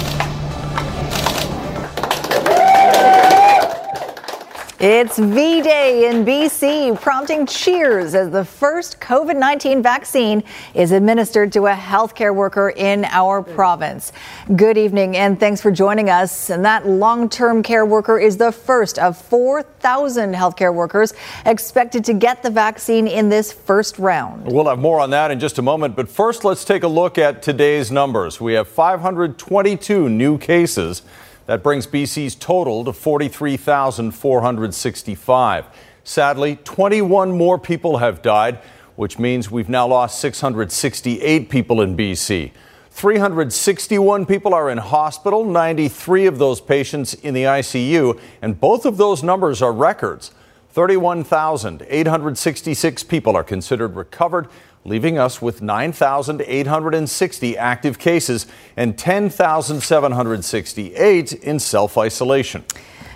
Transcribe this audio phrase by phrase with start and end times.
[4.80, 11.52] It's V Day in BC, prompting cheers as the first COVID 19 vaccine is administered
[11.54, 14.12] to a healthcare worker in our province.
[14.54, 16.48] Good evening and thanks for joining us.
[16.48, 21.12] And that long term care worker is the first of 4,000 healthcare workers
[21.44, 24.44] expected to get the vaccine in this first round.
[24.46, 27.18] We'll have more on that in just a moment, but first let's take a look
[27.18, 28.40] at today's numbers.
[28.40, 31.02] We have 522 new cases.
[31.48, 35.64] That brings BC's total to 43,465.
[36.04, 38.58] Sadly, 21 more people have died,
[38.96, 42.50] which means we've now lost 668 people in BC.
[42.90, 48.98] 361 people are in hospital, 93 of those patients in the ICU, and both of
[48.98, 50.32] those numbers are records.
[50.72, 54.48] 31,866 people are considered recovered
[54.88, 62.64] leaving us with 9,860 active cases and 10,768 in self isolation.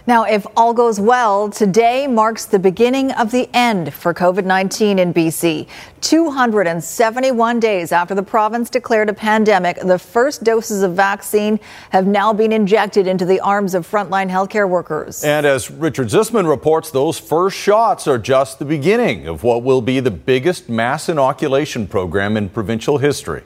[0.04, 4.98] Now, if all goes well, today marks the beginning of the end for COVID 19
[4.98, 5.68] in BC.
[6.00, 12.32] 271 days after the province declared a pandemic, the first doses of vaccine have now
[12.32, 15.22] been injected into the arms of frontline healthcare workers.
[15.22, 19.82] And as Richard Zussman reports, those first shots are just the beginning of what will
[19.82, 23.44] be the biggest mass inoculation program in provincial history.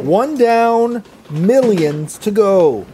[0.00, 2.86] One down, millions to go.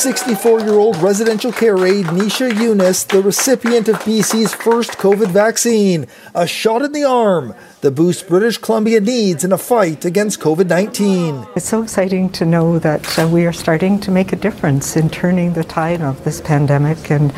[0.00, 6.06] 64 year old residential care aide Nisha Yunus, the recipient of BC's first COVID vaccine,
[6.34, 10.68] a shot in the arm, the boost British Columbia needs in a fight against COVID
[10.68, 11.46] 19.
[11.56, 15.08] It's so exciting to know that uh, we are starting to make a difference in
[15.08, 17.32] turning the tide of this pandemic, and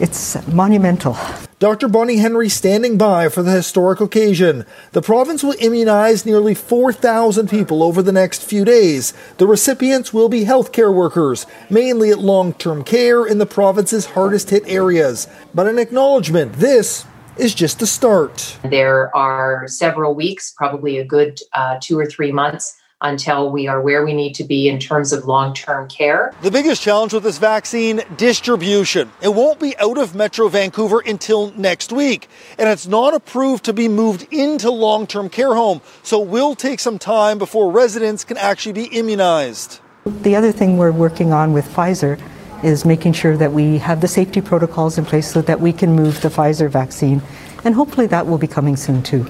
[0.00, 1.16] it's monumental.
[1.62, 1.86] Dr.
[1.86, 4.66] Bonnie Henry standing by for the historic occasion.
[4.90, 9.14] The province will immunize nearly 4,000 people over the next few days.
[9.38, 14.50] The recipients will be healthcare workers, mainly at long term care in the province's hardest
[14.50, 15.28] hit areas.
[15.54, 17.06] But an acknowledgement this
[17.36, 18.58] is just the start.
[18.64, 23.80] There are several weeks, probably a good uh, two or three months until we are
[23.80, 26.34] where we need to be in terms of long term care.
[26.42, 29.10] The biggest challenge with this vaccine distribution.
[29.20, 33.72] It won't be out of Metro Vancouver until next week, and it's not approved to
[33.72, 38.24] be moved into long term care home, so it will take some time before residents
[38.24, 39.80] can actually be immunized.
[40.04, 42.20] The other thing we're working on with Pfizer
[42.64, 45.92] is making sure that we have the safety protocols in place so that we can
[45.92, 47.22] move the Pfizer vaccine,
[47.64, 49.26] and hopefully that will be coming soon too.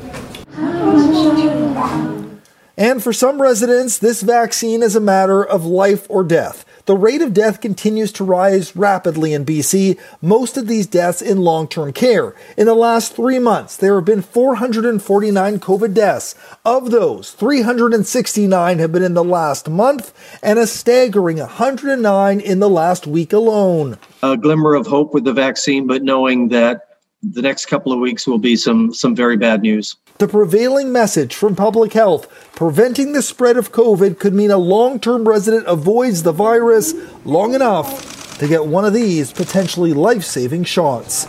[2.77, 6.65] And for some residents, this vaccine is a matter of life or death.
[6.87, 11.43] The rate of death continues to rise rapidly in BC, most of these deaths in
[11.43, 12.35] long term care.
[12.57, 16.35] In the last three months, there have been 449 COVID deaths.
[16.65, 20.13] Of those, 369 have been in the last month,
[20.43, 23.99] and a staggering 109 in the last week alone.
[24.23, 26.81] A glimmer of hope with the vaccine, but knowing that
[27.23, 29.97] the next couple of weeks will be some, some very bad news.
[30.23, 35.01] The prevailing message from public health preventing the spread of COVID could mean a long
[35.01, 40.63] term resident avoids the virus long enough to get one of these potentially life saving
[40.63, 41.27] shots.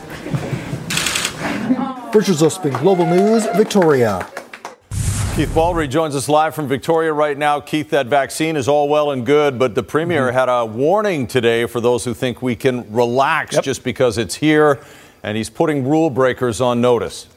[2.14, 4.30] Richard Zussman, Global News, Victoria.
[5.36, 7.60] Keith Baldry joins us live from Victoria right now.
[7.60, 10.38] Keith, that vaccine is all well and good, but the Premier mm-hmm.
[10.38, 13.64] had a warning today for those who think we can relax yep.
[13.64, 14.80] just because it's here,
[15.24, 17.28] and he's putting rule breakers on notice.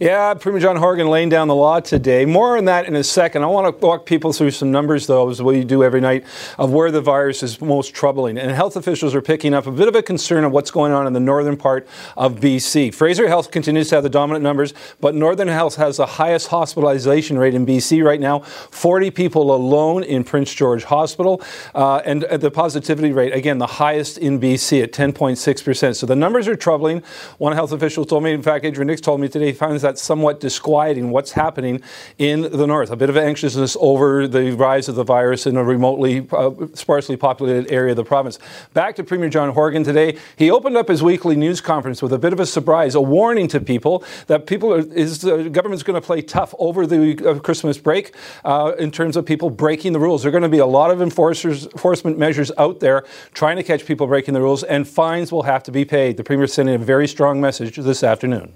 [0.00, 2.24] Yeah, Premier John Horgan laying down the law today.
[2.24, 3.42] More on that in a second.
[3.42, 6.24] I want to walk people through some numbers, though, as we do every night,
[6.58, 8.38] of where the virus is most troubling.
[8.38, 11.06] And health officials are picking up a bit of a concern of what's going on
[11.06, 11.86] in the northern part
[12.16, 12.94] of BC.
[12.94, 17.38] Fraser Health continues to have the dominant numbers, but Northern Health has the highest hospitalization
[17.38, 21.42] rate in BC right now 40 people alone in Prince George Hospital.
[21.74, 25.94] Uh, and the positivity rate, again, the highest in BC at 10.6%.
[25.94, 27.02] So the numbers are troubling.
[27.36, 29.89] One health official told me, in fact, Adrian Dix told me today, he finds that
[29.90, 31.82] that's somewhat disquieting what's happening
[32.16, 32.92] in the north.
[32.92, 37.16] A bit of anxiousness over the rise of the virus in a remotely, uh, sparsely
[37.16, 38.38] populated area of the province.
[38.72, 40.16] Back to Premier John Horgan today.
[40.36, 43.48] He opened up his weekly news conference with a bit of a surprise, a warning
[43.48, 47.40] to people that people are, is the government's going to play tough over the uh,
[47.40, 48.14] Christmas break
[48.44, 50.22] uh, in terms of people breaking the rules.
[50.22, 53.02] There are going to be a lot of enforcers, enforcement measures out there
[53.34, 56.16] trying to catch people breaking the rules, and fines will have to be paid.
[56.16, 58.52] The Premier sending a very strong message this afternoon.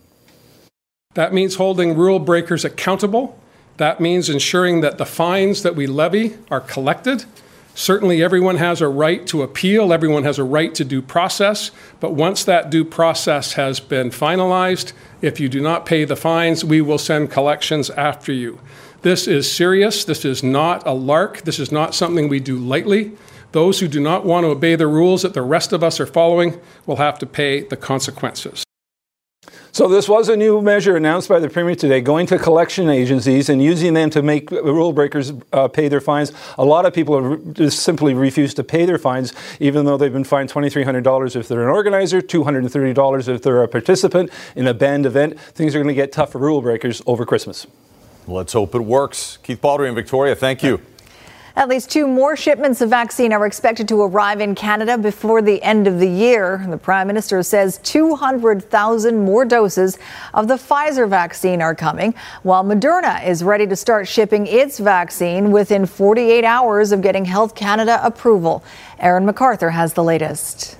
[1.14, 3.38] That means holding rule breakers accountable.
[3.76, 7.24] That means ensuring that the fines that we levy are collected.
[7.76, 12.14] Certainly, everyone has a right to appeal, everyone has a right to due process, but
[12.14, 16.80] once that due process has been finalized, if you do not pay the fines, we
[16.80, 18.60] will send collections after you.
[19.02, 20.04] This is serious.
[20.04, 21.42] This is not a lark.
[21.42, 23.12] This is not something we do lightly.
[23.52, 26.06] Those who do not want to obey the rules that the rest of us are
[26.06, 28.63] following will have to pay the consequences.
[29.74, 33.48] So this was a new measure announced by the Premier today, going to collection agencies
[33.48, 36.30] and using them to make rule breakers uh, pay their fines.
[36.58, 40.12] A lot of people have just simply refused to pay their fines, even though they've
[40.12, 45.06] been fined $2,300 if they're an organizer, $230 if they're a participant in a banned
[45.06, 45.40] event.
[45.40, 47.66] Things are going to get tough for rule breakers over Christmas.
[48.28, 49.38] Let's hope it works.
[49.42, 50.80] Keith Baldry in Victoria, thank you.
[51.56, 55.62] At least two more shipments of vaccine are expected to arrive in Canada before the
[55.62, 56.66] end of the year.
[56.68, 59.96] The Prime Minister says 200,000 more doses
[60.34, 62.12] of the Pfizer vaccine are coming,
[62.42, 67.54] while Moderna is ready to start shipping its vaccine within 48 hours of getting Health
[67.54, 68.64] Canada approval.
[68.98, 70.76] Aaron MacArthur has the latest.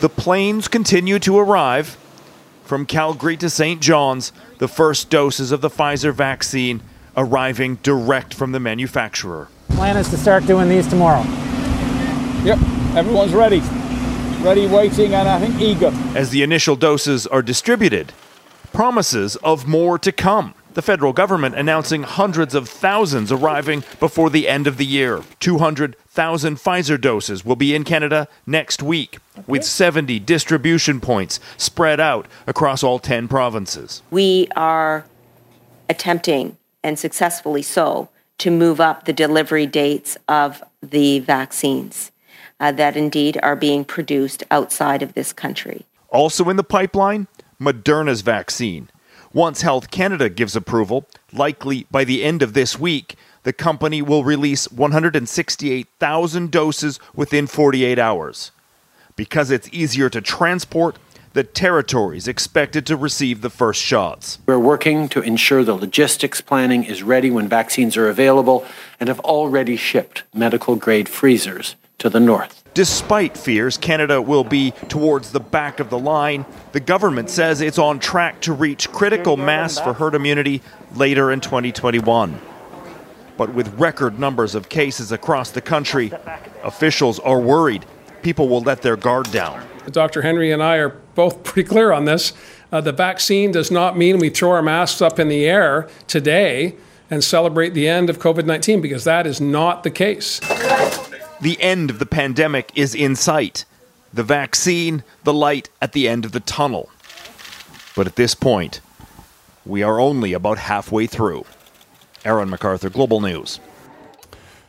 [0.00, 1.96] The planes continue to arrive.
[2.64, 3.80] From Calgary to St.
[3.80, 6.82] John's, the first doses of the Pfizer vaccine
[7.18, 9.48] arriving direct from the manufacturer.
[9.70, 11.22] Plan is to start doing these tomorrow.
[12.44, 12.58] Yep,
[12.94, 13.60] everyone's ready.
[14.40, 15.92] Ready, waiting, and I think eager.
[16.16, 18.12] As the initial doses are distributed,
[18.72, 20.54] promises of more to come.
[20.74, 25.24] The federal government announcing hundreds of thousands arriving before the end of the year.
[25.40, 29.44] 200,000 Pfizer doses will be in Canada next week, okay.
[29.48, 34.02] with 70 distribution points spread out across all 10 provinces.
[34.12, 35.04] We are
[35.88, 38.08] attempting and successfully so,
[38.38, 42.12] to move up the delivery dates of the vaccines
[42.60, 45.84] uh, that indeed are being produced outside of this country.
[46.10, 47.26] Also in the pipeline,
[47.60, 48.88] Moderna's vaccine.
[49.32, 54.24] Once Health Canada gives approval, likely by the end of this week, the company will
[54.24, 58.52] release 168,000 doses within 48 hours.
[59.16, 60.96] Because it's easier to transport
[61.38, 64.40] the territories expected to receive the first shots.
[64.46, 68.66] We're working to ensure the logistics planning is ready when vaccines are available
[68.98, 72.64] and have already shipped medical grade freezers to the north.
[72.74, 77.78] Despite fears Canada will be towards the back of the line, the government says it's
[77.78, 80.60] on track to reach critical mass for herd immunity
[80.96, 82.40] later in 2021.
[83.36, 86.10] But with record numbers of cases across the country,
[86.64, 87.86] officials are worried
[88.22, 89.64] people will let their guard down.
[89.92, 90.22] Dr.
[90.22, 92.32] Henry and I are both pretty clear on this.
[92.70, 96.76] Uh, the vaccine does not mean we throw our masks up in the air today
[97.10, 100.40] and celebrate the end of COVID 19 because that is not the case.
[101.40, 103.64] The end of the pandemic is in sight.
[104.12, 106.90] The vaccine, the light at the end of the tunnel.
[107.94, 108.80] But at this point,
[109.64, 111.44] we are only about halfway through.
[112.24, 113.60] Aaron MacArthur, Global News.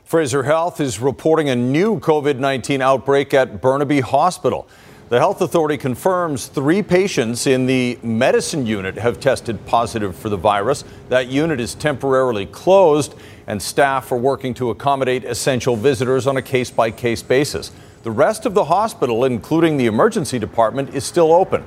[0.05, 4.67] Fraser Health is reporting a new COVID 19 outbreak at Burnaby Hospital.
[5.09, 10.37] The health authority confirms three patients in the medicine unit have tested positive for the
[10.37, 10.83] virus.
[11.09, 13.15] That unit is temporarily closed,
[13.47, 17.71] and staff are working to accommodate essential visitors on a case by case basis.
[18.03, 21.65] The rest of the hospital, including the emergency department, is still open.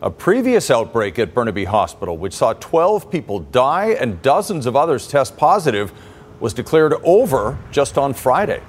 [0.00, 5.06] A previous outbreak at Burnaby Hospital, which saw 12 people die and dozens of others
[5.06, 5.92] test positive,
[6.40, 8.62] was declared over just on Friday.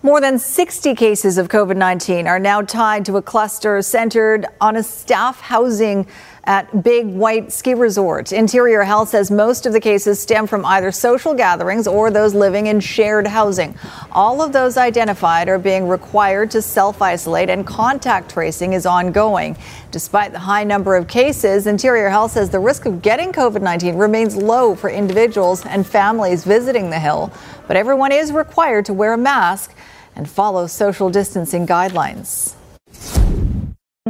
[0.00, 4.76] More than 60 cases of COVID 19 are now tied to a cluster centered on
[4.76, 6.06] a staff housing
[6.48, 8.32] at Big White Ski Resort.
[8.32, 12.68] Interior Health says most of the cases stem from either social gatherings or those living
[12.68, 13.78] in shared housing.
[14.12, 19.58] All of those identified are being required to self isolate, and contact tracing is ongoing.
[19.90, 23.96] Despite the high number of cases, Interior Health says the risk of getting COVID 19
[23.96, 27.30] remains low for individuals and families visiting the Hill,
[27.66, 29.74] but everyone is required to wear a mask
[30.16, 32.54] and follow social distancing guidelines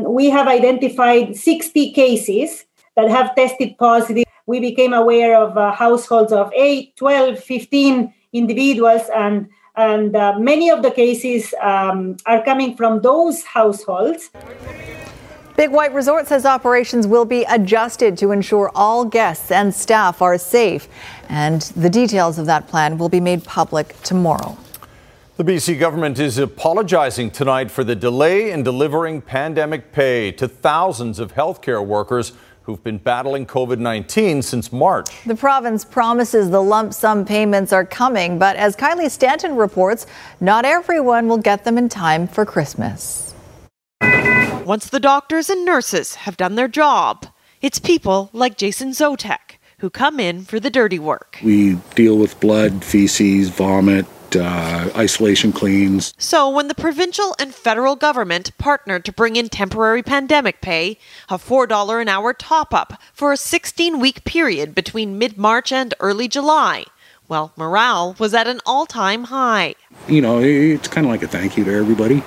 [0.09, 2.65] we have identified 60 cases
[2.97, 4.25] that have tested positive.
[4.47, 10.71] We became aware of uh, households of 8, 12, 15 individuals, and, and uh, many
[10.71, 14.31] of the cases um, are coming from those households.
[15.57, 20.39] Big White Resort says operations will be adjusted to ensure all guests and staff are
[20.39, 20.89] safe.
[21.29, 24.57] And the details of that plan will be made public tomorrow.
[25.39, 31.21] The BC government is apologizing tonight for the delay in delivering pandemic pay to thousands
[31.21, 35.11] of healthcare workers who've been battling COVID 19 since March.
[35.27, 40.07] The province promises the lump sum payments are coming, but as Kylie Stanton reports,
[40.41, 43.33] not everyone will get them in time for Christmas.
[44.65, 47.27] Once the doctors and nurses have done their job,
[47.63, 51.39] it's people like Jason Zotek who come in for the dirty work.
[51.45, 54.05] We deal with blood, feces, vomit,
[54.37, 56.15] uh, isolation cleans.
[56.19, 61.39] So, when the provincial and federal government partnered to bring in temporary pandemic pay, a
[61.39, 66.29] $4 an hour top up for a 16 week period between mid March and early
[66.29, 66.85] July,
[67.29, 69.75] well, morale was at an all time high.
[70.09, 72.23] You know, it's kind of like a thank you to everybody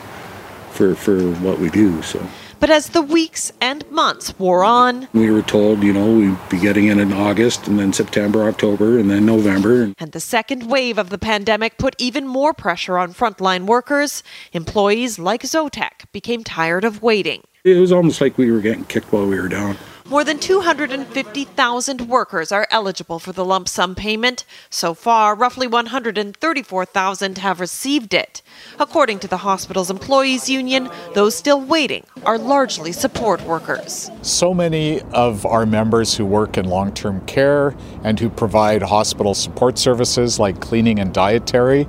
[0.72, 2.01] for, for what we do.
[2.03, 2.25] So.
[2.62, 6.60] But as the weeks and months wore on, we were told, you know, we'd be
[6.60, 9.91] getting in in August and then September, October, and then November.
[9.98, 14.22] And the second wave of the pandemic put even more pressure on frontline workers.
[14.53, 17.41] Employees like Zotek became tired of waiting.
[17.63, 19.75] It was almost like we were getting kicked while we were down.
[20.12, 24.44] More than 250,000 workers are eligible for the lump sum payment.
[24.70, 28.41] So far, roughly 134,000 have received it.
[28.77, 34.12] According to the hospital's employees union, those still waiting are largely support workers.
[34.22, 39.34] So many of our members who work in long term care and who provide hospital
[39.34, 41.88] support services like cleaning and dietary,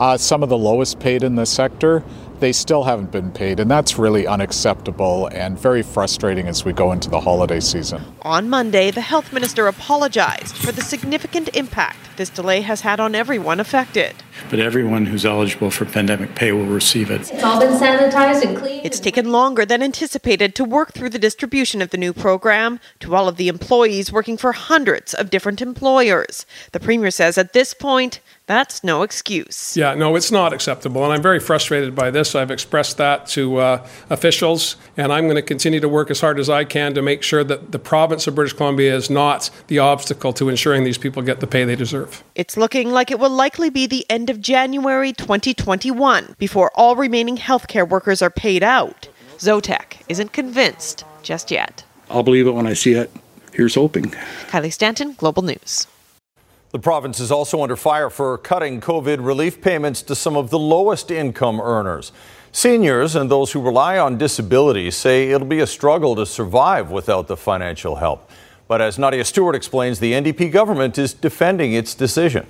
[0.00, 2.02] uh, some of the lowest paid in the sector,
[2.40, 6.92] they still haven't been paid, and that's really unacceptable and very frustrating as we go
[6.92, 8.02] into the holiday season.
[8.22, 13.14] On Monday, the health minister apologized for the significant impact this delay has had on
[13.14, 14.14] everyone affected.
[14.48, 17.30] But everyone who's eligible for pandemic pay will receive it.
[17.30, 18.84] It's all been sanitized and cleaned.
[18.84, 23.14] It's taken longer than anticipated to work through the distribution of the new program to
[23.14, 26.46] all of the employees working for hundreds of different employers.
[26.72, 29.76] The premier says at this point, that's no excuse.
[29.76, 31.04] Yeah, no, it's not acceptable.
[31.04, 32.34] And I'm very frustrated by this.
[32.34, 36.40] I've expressed that to uh, officials, and I'm going to continue to work as hard
[36.40, 39.78] as I can to make sure that the province of British Columbia is not the
[39.78, 42.24] obstacle to ensuring these people get the pay they deserve.
[42.34, 47.36] It's looking like it will likely be the end of January 2021 before all remaining
[47.36, 49.08] healthcare workers are paid out.
[49.38, 51.84] Zotek isn't convinced just yet.
[52.10, 53.12] I'll believe it when I see it.
[53.52, 54.06] Here's hoping.
[54.48, 55.86] Kylie Stanton, Global News.
[56.72, 60.58] The province is also under fire for cutting COVID relief payments to some of the
[60.58, 62.12] lowest income earners.
[62.52, 67.26] Seniors and those who rely on disability say it'll be a struggle to survive without
[67.26, 68.30] the financial help.
[68.68, 72.46] But as Nadia Stewart explains, the NDP government is defending its decision.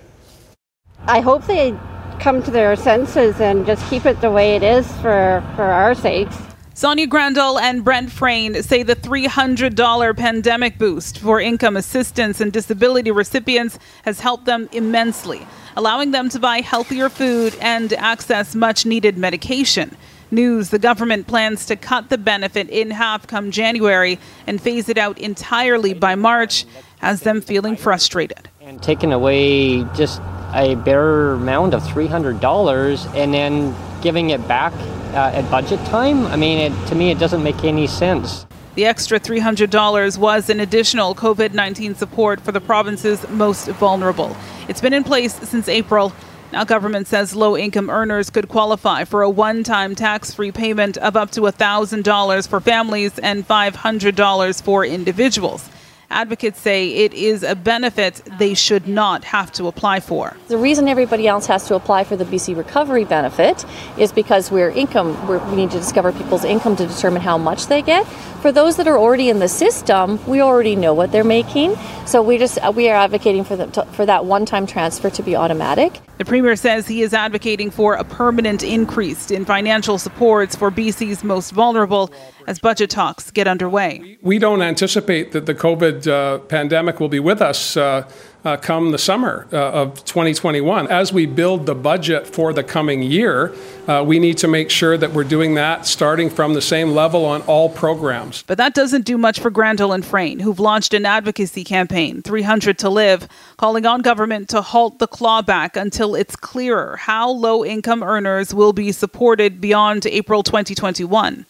[1.07, 1.75] I hope they
[2.19, 5.95] come to their senses and just keep it the way it is for, for our
[5.95, 6.37] sakes.
[6.81, 13.11] Sonia Grandal and Brent Frayne say the $300 pandemic boost for income assistance and disability
[13.11, 15.47] recipients has helped them immensely,
[15.77, 19.95] allowing them to buy healthier food and access much needed medication.
[20.31, 24.97] News the government plans to cut the benefit in half come January and phase it
[24.97, 26.65] out entirely by March,
[27.01, 28.49] has them feeling frustrated.
[28.71, 30.23] And taking away just
[30.55, 34.73] a bare amount of $300 and then giving it back
[35.13, 38.47] uh, at budget time, I mean, it, to me, it doesn't make any sense.
[38.77, 44.37] The extra $300 was an additional COVID 19 support for the province's most vulnerable.
[44.69, 46.13] It's been in place since April.
[46.53, 50.97] Now, government says low income earners could qualify for a one time tax free payment
[50.99, 55.69] of up to $1,000 for families and $500 for individuals.
[56.13, 60.37] Advocates say it is a benefit they should not have to apply for.
[60.49, 63.65] The reason everybody else has to apply for the BC recovery benefit
[63.97, 67.69] is because we're income, we're, we need to discover people's income to determine how much
[67.69, 68.09] they get.
[68.43, 71.77] For those that are already in the system, we already know what they're making.
[72.07, 75.37] So we just uh, we are advocating for the, for that one-time transfer to be
[75.37, 76.01] automatic.
[76.19, 81.23] The Premier says he is advocating for a permanent increase in financial supports for BC's
[81.23, 82.11] most vulnerable
[82.47, 84.19] as budget talks get underway.
[84.23, 88.09] We don't anticipate that the COVID uh, pandemic will be with us uh,
[88.45, 90.89] uh, come the summer uh, of 2021.
[90.89, 93.55] As we build the budget for the coming year,
[93.87, 97.25] uh, we need to make sure that we're doing that starting from the same level
[97.25, 98.43] on all programs.
[98.43, 102.79] But that doesn't do much for Granville and Frayne, who've launched an advocacy campaign, 300
[102.79, 108.03] to Live, calling on government to halt the clawback until it's clearer how low income
[108.03, 111.47] earners will be supported beyond April 2021.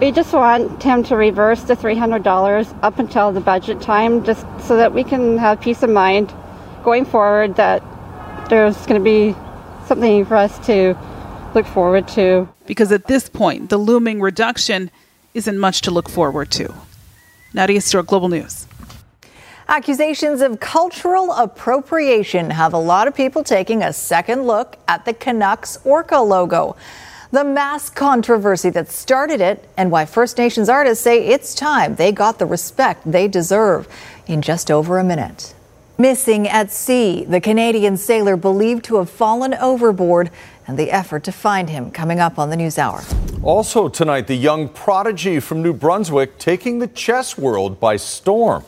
[0.00, 4.76] We just want him to reverse the $300 up until the budget time, just so
[4.76, 6.32] that we can have peace of mind
[6.82, 7.82] going forward that
[8.48, 9.36] there's going to be
[9.86, 10.96] something for us to
[11.54, 12.48] look forward to.
[12.66, 14.90] Because at this point, the looming reduction
[15.34, 16.74] isn't much to look forward to.
[17.54, 18.66] Nadia Stewart, Global News.
[19.68, 25.14] Accusations of cultural appropriation have a lot of people taking a second look at the
[25.14, 26.76] Canucks Orca logo
[27.32, 32.12] the mask controversy that started it, and why First Nations artists say it's time they
[32.12, 33.88] got the respect they deserve
[34.26, 35.54] in just over a minute.
[35.96, 40.30] Missing at sea, the Canadian sailor believed to have fallen overboard,
[40.66, 43.02] and the effort to find him coming up on the News Hour.
[43.42, 48.64] Also tonight, the young prodigy from New Brunswick taking the chess world by storm.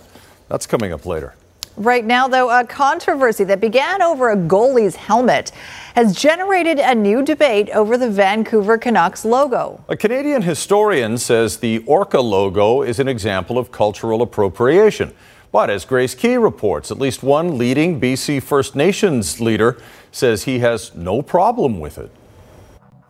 [0.49, 1.35] That's coming up later.
[1.77, 5.51] Right now, though, a controversy that began over a goalie's helmet
[5.95, 9.83] has generated a new debate over the Vancouver Canucks logo.
[9.89, 15.13] A Canadian historian says the Orca logo is an example of cultural appropriation.
[15.51, 19.77] But as Grace Ke reports, at least one leading BC First Nations leader
[20.11, 22.11] says he has no problem with it.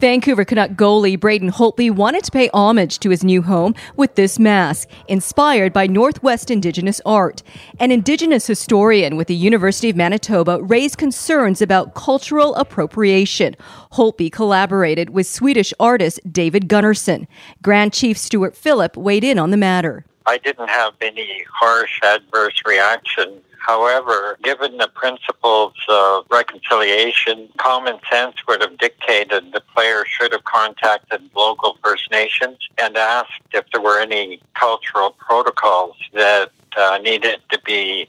[0.05, 4.39] Vancouver Canuck goalie Braden Holtby wanted to pay homage to his new home with this
[4.39, 7.43] mask, inspired by Northwest Indigenous art.
[7.81, 13.57] An Indigenous historian with the University of Manitoba raised concerns about cultural appropriation.
[13.93, 17.27] Holtby collaborated with Swedish artist David Gunnarsson.
[17.63, 20.05] Grand Chief Stewart Phillip weighed in on the matter.
[20.27, 28.37] I didn't have any harsh adverse reaction However, given the principles of reconciliation, common sense
[28.47, 33.81] would have dictated the player should have contacted local First Nations and asked if there
[33.81, 38.07] were any cultural protocols that uh, needed to be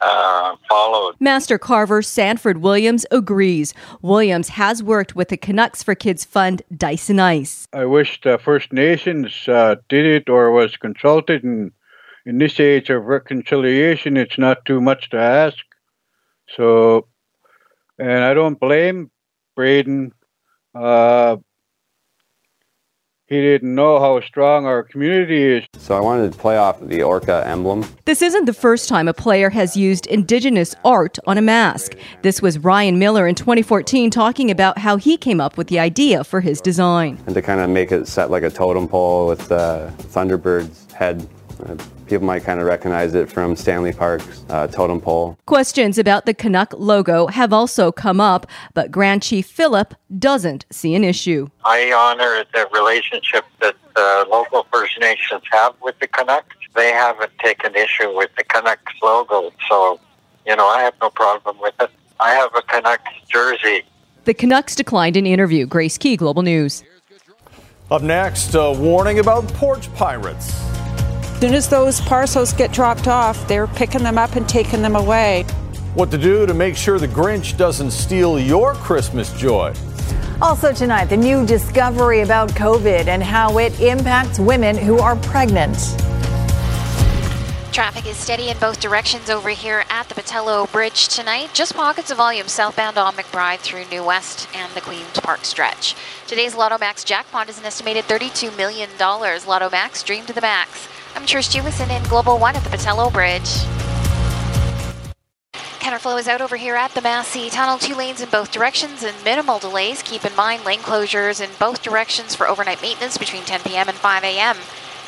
[0.00, 1.16] uh, followed.
[1.20, 3.74] Master carver Sanford Williams agrees.
[4.00, 7.68] Williams has worked with the Canucks for Kids Fund Dyson Ice.
[7.74, 11.72] I wish the First Nations uh, did it or was consulted and
[12.28, 15.56] in this age of reconciliation, it's not too much to ask.
[16.56, 17.08] So,
[17.98, 19.10] and I don't blame
[19.56, 20.12] Braden.
[20.74, 21.38] Uh,
[23.28, 25.64] he didn't know how strong our community is.
[25.78, 27.86] So I wanted to play off the Orca emblem.
[28.04, 31.94] This isn't the first time a player has used Indigenous art on a mask.
[32.20, 36.24] This was Ryan Miller in 2014 talking about how he came up with the idea
[36.24, 37.18] for his design.
[37.24, 41.26] And to kind of make it set like a totem pole with the Thunderbird's head
[41.64, 41.74] uh,
[42.08, 45.36] people might kind of recognize it from Stanley Park's uh, totem pole.
[45.46, 50.94] Questions about the Canuck logo have also come up, but Grand Chief Phillip doesn't see
[50.94, 51.48] an issue.
[51.64, 56.56] I honor the relationship that the local First Nations have with the Canucks.
[56.74, 60.00] They haven't taken issue with the Canucks logo, so,
[60.46, 61.90] you know, I have no problem with it.
[62.20, 63.82] I have a Canucks jersey.
[64.24, 65.66] The Canucks declined an interview.
[65.66, 66.84] Grace Ke, Global News.
[67.90, 70.54] Up next, a warning about porch pirates.
[71.38, 74.96] As soon as those parcels get dropped off, they're picking them up and taking them
[74.96, 75.44] away.
[75.94, 79.72] What to do to make sure the Grinch doesn't steal your Christmas joy.
[80.42, 85.76] Also, tonight, the new discovery about COVID and how it impacts women who are pregnant.
[87.70, 91.50] Traffic is steady in both directions over here at the Pattullo Bridge tonight.
[91.54, 95.94] Just pockets of volume southbound on McBride through New West and the Queen's Park stretch.
[96.26, 98.88] Today's Lotto Max jackpot is an estimated $32 million.
[98.98, 100.88] Lotto Max, dream to the max.
[101.18, 103.42] I'm Trish Jewison in Global One at the Pattullo Bridge.
[105.80, 109.16] Counterflow is out over here at the Massey Tunnel, two lanes in both directions and
[109.24, 110.00] minimal delays.
[110.04, 113.88] Keep in mind lane closures in both directions for overnight maintenance between 10 p.m.
[113.88, 114.56] and 5 a.m.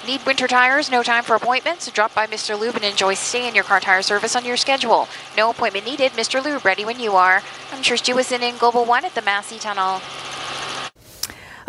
[0.05, 0.91] Need winter tires?
[0.91, 1.89] No time for appointments?
[1.93, 2.59] Drop by Mr.
[2.59, 5.07] Lube and enjoy stay in your car tire service on your schedule.
[5.37, 6.11] No appointment needed.
[6.15, 6.45] Mr.
[6.45, 7.41] Lube, ready when you are.
[7.71, 10.01] I'm Trish Jewison in Global One at the Massey Tunnel.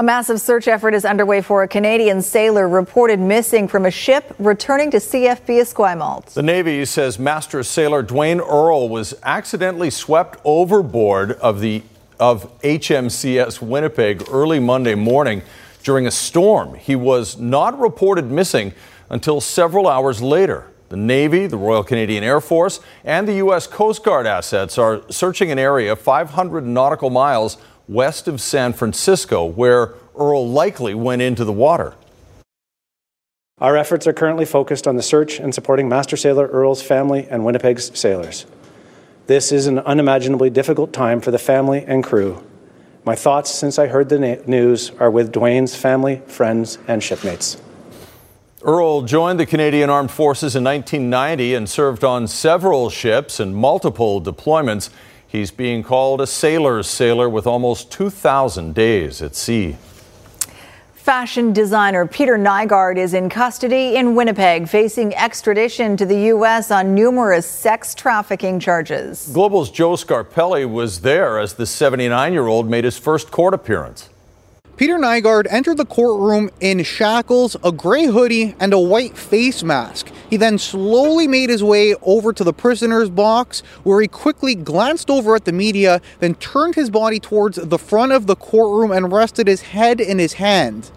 [0.01, 4.33] A massive search effort is underway for a Canadian sailor reported missing from a ship
[4.39, 6.33] returning to CFB Esquimalt.
[6.33, 11.83] The Navy says Master Sailor Duane Earle was accidentally swept overboard of the
[12.19, 15.43] of HMCS Winnipeg early Monday morning
[15.83, 16.73] during a storm.
[16.73, 18.73] He was not reported missing
[19.11, 20.65] until several hours later.
[20.89, 23.67] The Navy, the Royal Canadian Air Force, and the U.S.
[23.67, 27.57] Coast Guard assets are searching an area 500 nautical miles
[27.91, 31.95] west of San Francisco where Earle likely went into the water.
[33.59, 37.45] Our efforts are currently focused on the search and supporting Master Sailor Earle's family and
[37.45, 38.45] Winnipeg's sailors.
[39.27, 42.43] This is an unimaginably difficult time for the family and crew.
[43.03, 47.61] My thoughts since I heard the na- news are with Duane's family, friends, and shipmates.
[48.63, 54.21] Earle joined the Canadian Armed Forces in 1990 and served on several ships and multiple
[54.21, 54.89] deployments.
[55.31, 59.77] He's being called a sailor's sailor with almost 2,000 days at sea.
[60.93, 66.69] Fashion designer Peter Nygard is in custody in Winnipeg, facing extradition to the U.S.
[66.69, 69.29] on numerous sex trafficking charges.
[69.31, 74.09] Global's Joe Scarpelli was there as the 79 year old made his first court appearance.
[74.75, 80.11] Peter Nygard entered the courtroom in shackles, a gray hoodie, and a white face mask.
[80.31, 85.09] He then slowly made his way over to the prisoner's box, where he quickly glanced
[85.09, 89.11] over at the media, then turned his body towards the front of the courtroom and
[89.11, 90.89] rested his head in his hand.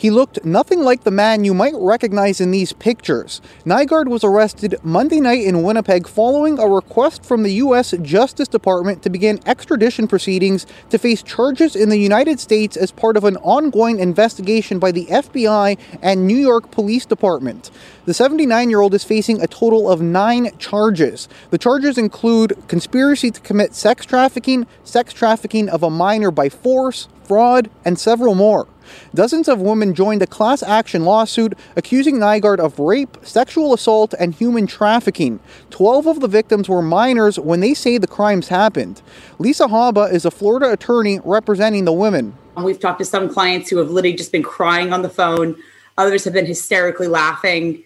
[0.00, 3.42] He looked nothing like the man you might recognize in these pictures.
[3.66, 7.92] Nygard was arrested Monday night in Winnipeg following a request from the U.S.
[8.00, 13.18] Justice Department to begin extradition proceedings to face charges in the United States as part
[13.18, 17.70] of an ongoing investigation by the FBI and New York Police Department.
[18.06, 21.28] The 79 year old is facing a total of nine charges.
[21.50, 27.06] The charges include conspiracy to commit sex trafficking, sex trafficking of a minor by force,
[27.22, 28.66] fraud, and several more.
[29.14, 34.34] Dozens of women joined a class action lawsuit accusing Nygard of rape, sexual assault, and
[34.34, 35.40] human trafficking.
[35.70, 39.02] Twelve of the victims were minors when they say the crimes happened.
[39.38, 42.34] Lisa Haba is a Florida attorney representing the women.
[42.56, 45.56] We've talked to some clients who have literally just been crying on the phone.
[45.96, 47.82] Others have been hysterically laughing.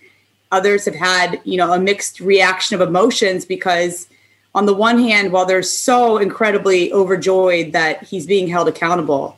[0.53, 4.09] Others have had, you know, a mixed reaction of emotions because
[4.55, 9.37] on the one hand, while they're so incredibly overjoyed that he's being held accountable,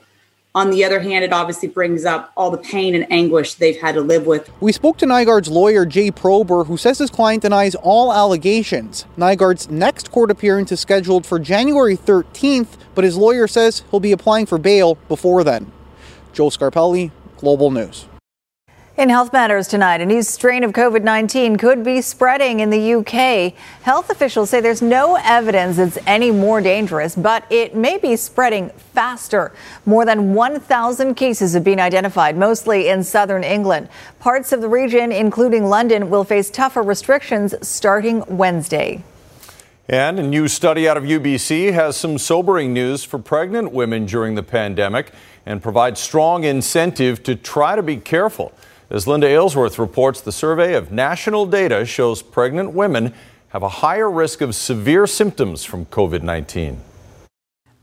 [0.57, 3.95] on the other hand, it obviously brings up all the pain and anguish they've had
[3.95, 4.51] to live with.
[4.59, 9.05] We spoke to Nygard's lawyer, Jay Prober, who says his client denies all allegations.
[9.19, 14.13] Nygard's next court appearance is scheduled for January 13th, but his lawyer says he'll be
[14.13, 15.71] applying for bail before then.
[16.33, 18.07] Joe Scarpelli, Global News.
[18.99, 22.95] In Health Matters tonight, a new strain of COVID 19 could be spreading in the
[22.95, 23.53] UK.
[23.83, 28.71] Health officials say there's no evidence it's any more dangerous, but it may be spreading
[28.95, 29.53] faster.
[29.85, 33.91] More than 1,000 cases have been identified, mostly in southern England.
[34.19, 39.05] Parts of the region, including London, will face tougher restrictions starting Wednesday.
[39.91, 44.37] And a new study out of UBC has some sobering news for pregnant women during
[44.37, 45.13] the pandemic
[45.45, 48.53] and provides strong incentive to try to be careful.
[48.89, 53.13] As Linda Aylesworth reports, the survey of national data shows pregnant women
[53.49, 56.81] have a higher risk of severe symptoms from COVID 19.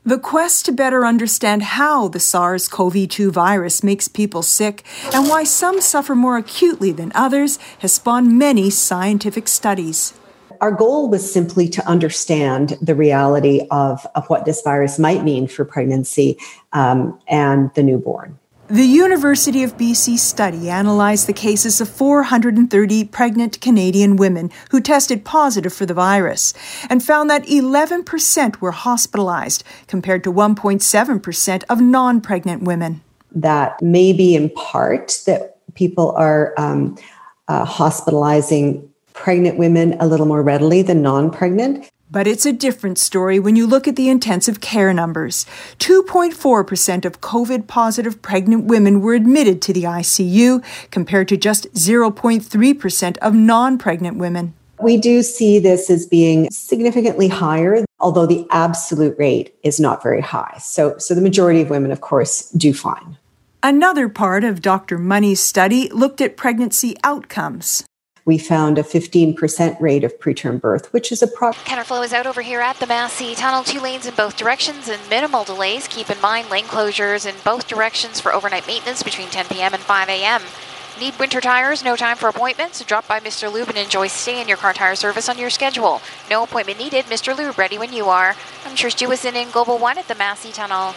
[0.06, 5.28] The quest to better understand how the SARS CoV 2 virus makes people sick and
[5.28, 10.14] why some suffer more acutely than others has spawned many scientific studies.
[10.62, 15.48] Our goal was simply to understand the reality of, of what this virus might mean
[15.48, 16.38] for pregnancy
[16.72, 18.40] um, and the newborn.
[18.70, 25.26] The University of BC study analyzed the cases of 430 pregnant Canadian women who tested
[25.26, 26.54] positive for the virus
[26.90, 33.02] and found that 11% were hospitalized compared to 1.7% of non pregnant women.
[33.36, 36.98] That may be in part that people are um,
[37.50, 41.92] uh, hospitalizing pregnant women a little more readily than non pregnant.
[42.14, 45.48] But it's a different story when you look at the intensive care numbers.
[45.80, 53.18] 2.4% of COVID positive pregnant women were admitted to the ICU, compared to just 0.3%
[53.18, 54.54] of non pregnant women.
[54.80, 60.22] We do see this as being significantly higher, although the absolute rate is not very
[60.22, 60.58] high.
[60.60, 63.18] So, so the majority of women, of course, do fine.
[63.64, 65.00] Another part of Dr.
[65.00, 67.84] Money's study looked at pregnancy outcomes
[68.26, 71.52] we found a 15% rate of preterm birth, which is a pro.
[71.52, 75.02] Counterflow is out over here at the Massey Tunnel, two lanes in both directions and
[75.10, 75.88] minimal delays.
[75.88, 79.74] Keep in mind lane closures in both directions for overnight maintenance between 10 p.m.
[79.74, 80.42] and 5 a.m.
[81.00, 81.84] Need winter tires?
[81.84, 82.84] No time for appointments?
[82.86, 83.52] Drop by Mr.
[83.52, 86.02] Lube and enjoy stay in your car tire service on your schedule.
[86.30, 87.06] No appointment needed.
[87.06, 87.36] Mr.
[87.36, 88.36] Lube, ready when you are.
[88.66, 90.94] I'm sure Trish Jewison in Global One at the Massey Tunnel.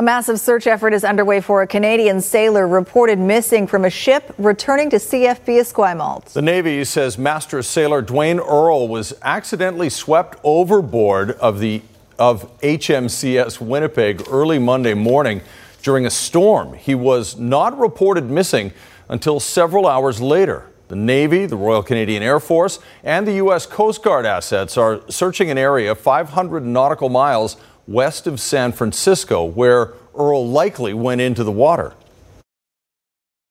[0.00, 4.34] A massive search effort is underway for a Canadian sailor reported missing from a ship
[4.38, 6.32] returning to CFB Esquimalt.
[6.32, 11.82] The Navy says Master Sailor Duane Earle was accidentally swept overboard of the
[12.18, 15.42] of HMCS Winnipeg early Monday morning
[15.82, 16.72] during a storm.
[16.72, 18.72] He was not reported missing
[19.10, 20.64] until several hours later.
[20.88, 23.66] The Navy, the Royal Canadian Air Force, and the U.S.
[23.66, 27.58] Coast Guard assets are searching an area 500 nautical miles
[27.90, 31.94] west of San Francisco where Earle likely went into the water.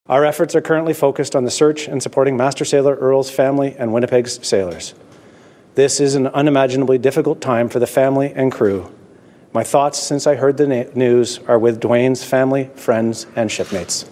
[0.07, 3.93] Our efforts are currently focused on the search and supporting Master Sailor Earle's family and
[3.93, 4.93] Winnipeg's sailors.
[5.75, 8.91] This is an unimaginably difficult time for the family and crew.
[9.53, 14.09] My thoughts since I heard the na- news are with Duane's family, friends, and shipmates.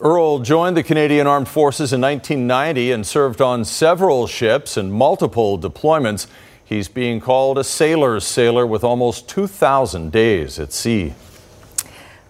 [0.00, 5.58] Earle joined the Canadian Armed Forces in 1990 and served on several ships and multiple
[5.58, 6.28] deployments.
[6.68, 11.14] He's being called a sailor's sailor with almost 2,000 days at sea.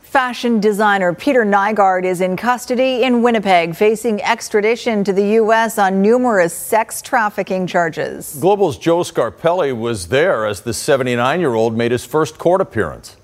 [0.00, 5.76] Fashion designer Peter Nygard is in custody in Winnipeg, facing extradition to the U.S.
[5.76, 8.36] on numerous sex trafficking charges.
[8.40, 13.17] Global's Joe Scarpelli was there as the 79 year old made his first court appearance.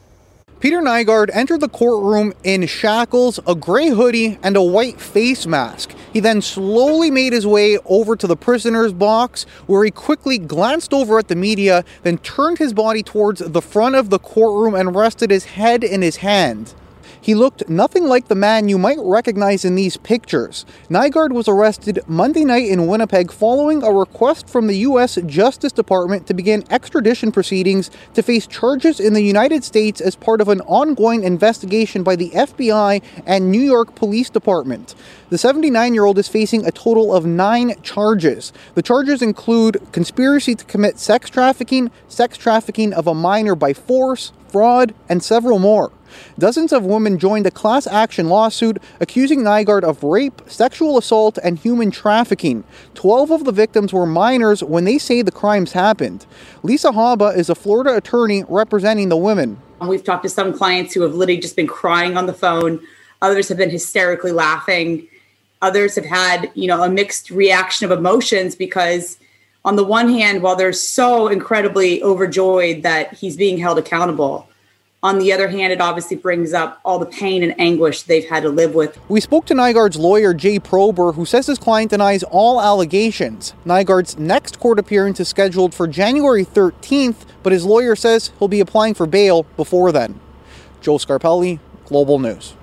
[0.65, 5.95] Peter Nygard entered the courtroom in shackles, a gray hoodie, and a white face mask.
[6.11, 10.95] He then slowly made his way over to the prisoner's box, where he quickly glanced
[10.95, 14.97] over at the media, then turned his body towards the front of the courtroom and
[14.97, 16.73] rested his head in his hand.
[17.25, 20.67] He looked nothing like the man you might recognize in these pictures.
[20.91, 25.19] Nygard was arrested Monday night in Winnipeg following a request from the U.S.
[25.25, 30.43] Justice Department to begin extradition proceedings to face charges in the United States as part
[30.43, 34.95] of an ongoing investigation by the FBI and New York Police Department.
[35.31, 38.53] The 79 year old is facing a total of nine charges.
[38.75, 44.33] The charges include conspiracy to commit sex trafficking, sex trafficking of a minor by force,
[44.49, 45.91] fraud, and several more.
[46.39, 51.59] Dozens of women joined a class action lawsuit accusing Nygard of rape, sexual assault, and
[51.59, 52.65] human trafficking.
[52.95, 56.27] Twelve of the victims were minors when they say the crimes happened.
[56.63, 59.59] Lisa Haba is a Florida attorney representing the women.
[59.81, 62.81] We've talked to some clients who have literally just been crying on the phone.
[63.23, 65.09] Others have been hysterically laughing.
[65.63, 69.19] Others have had, you know, a mixed reaction of emotions because
[69.65, 74.47] on the one hand, while they're so incredibly overjoyed that he's being held accountable,
[75.05, 78.43] on the other hand, it obviously brings up all the pain and anguish they've had
[78.43, 78.99] to live with.
[79.11, 83.53] We spoke to Nygard's lawyer, Jay Prober, who says his client denies all allegations.
[83.67, 88.61] Nygard's next court appearance is scheduled for January 13th, but his lawyer says he'll be
[88.61, 90.19] applying for bail before then.
[90.81, 92.55] Joe Scarpelli, Global News.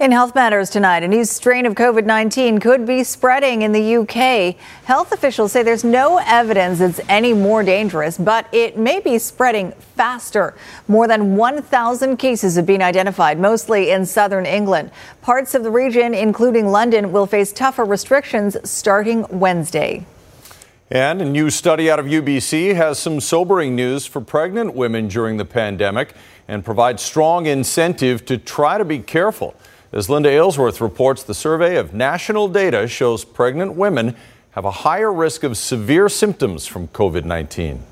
[0.00, 3.96] In Health Matters tonight, a new strain of COVID 19 could be spreading in the
[3.96, 4.54] UK.
[4.84, 9.72] Health officials say there's no evidence it's any more dangerous, but it may be spreading
[9.96, 10.54] faster.
[10.86, 14.92] More than 1,000 cases have been identified, mostly in southern England.
[15.20, 20.06] Parts of the region, including London, will face tougher restrictions starting Wednesday.
[20.92, 25.38] And a new study out of UBC has some sobering news for pregnant women during
[25.38, 26.14] the pandemic
[26.46, 29.56] and provides strong incentive to try to be careful.
[29.90, 34.14] As Linda Aylesworth reports, the survey of national data shows pregnant women
[34.50, 37.82] have a higher risk of severe symptoms from COVID 19.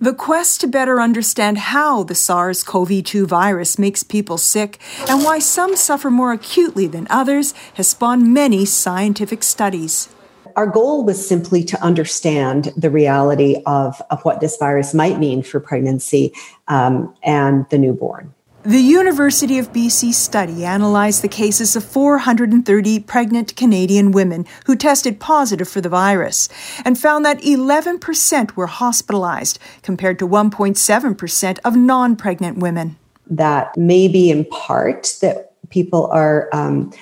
[0.00, 5.24] The quest to better understand how the SARS CoV 2 virus makes people sick and
[5.24, 10.08] why some suffer more acutely than others has spawned many scientific studies.
[10.56, 15.44] Our goal was simply to understand the reality of, of what this virus might mean
[15.44, 16.32] for pregnancy
[16.66, 18.34] um, and the newborn.
[18.68, 25.18] The University of BC study analyzed the cases of 430 pregnant Canadian women who tested
[25.18, 26.50] positive for the virus
[26.84, 32.98] and found that 11% were hospitalized compared to 1.7% of non pregnant women.
[33.30, 36.92] That may be in part that people are um,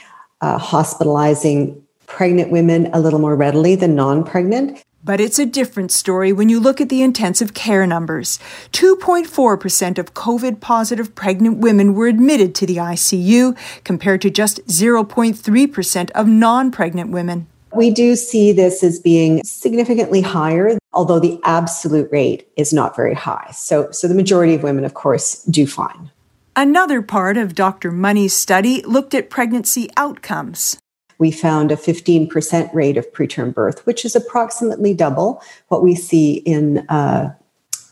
[0.42, 4.84] uh, hospitalizing pregnant women a little more readily than non pregnant.
[5.06, 8.40] But it's a different story when you look at the intensive care numbers.
[8.72, 16.10] 2.4% of COVID positive pregnant women were admitted to the ICU, compared to just 0.3%
[16.10, 17.46] of non pregnant women.
[17.72, 23.14] We do see this as being significantly higher, although the absolute rate is not very
[23.14, 23.52] high.
[23.52, 26.10] So, so the majority of women, of course, do fine.
[26.56, 27.92] Another part of Dr.
[27.92, 30.78] Money's study looked at pregnancy outcomes
[31.18, 36.34] we found a 15% rate of preterm birth, which is approximately double what we see
[36.34, 37.34] in uh,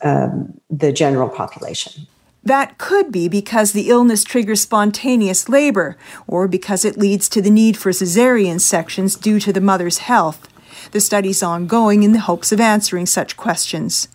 [0.03, 2.07] um, the general population.
[2.43, 7.51] That could be because the illness triggers spontaneous labor, or because it leads to the
[7.51, 10.47] need for cesarean sections due to the mother's health.
[10.91, 14.09] The study's ongoing in the hopes of answering such questions.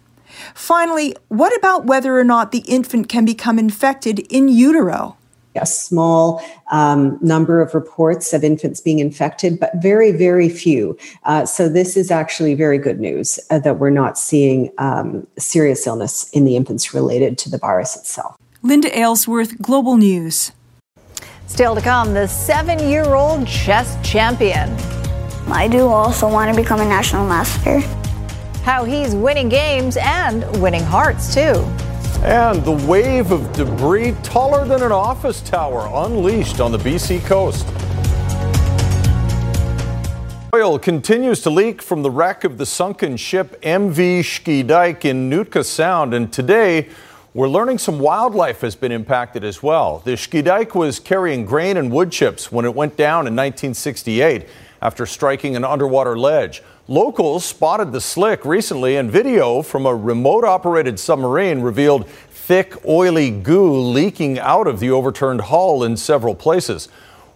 [0.53, 5.17] Finally, what about whether or not the infant can become infected in utero?
[5.61, 6.41] A small
[6.71, 10.97] um, number of reports of infants being infected, but very, very few.
[11.23, 15.85] Uh, so, this is actually very good news uh, that we're not seeing um, serious
[15.85, 18.35] illness in the infants related to the virus itself.
[18.61, 20.51] Linda Aylesworth, Global News.
[21.47, 24.69] Still to come, the seven year old chess champion.
[25.47, 27.79] I do also want to become a national master.
[28.63, 31.65] How he's winning games and winning hearts, too.
[32.23, 37.65] And the wave of debris taller than an office tower unleashed on the BC coast.
[40.53, 45.63] Oil continues to leak from the wreck of the sunken ship MV Schiedyk in Nootka
[45.63, 46.89] Sound, and today
[47.33, 49.99] we're learning some wildlife has been impacted as well.
[49.99, 54.45] The Schiedyk was carrying grain and wood chips when it went down in 1968
[54.81, 56.63] after striking an underwater ledge.
[56.89, 63.29] Locals spotted the slick recently, and video from a remote operated submarine revealed thick, oily
[63.29, 66.89] goo leaking out of the overturned hull in several places.